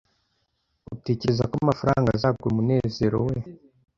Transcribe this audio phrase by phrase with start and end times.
[0.95, 3.35] Utekereza ko amafaranga azagura umunezero we?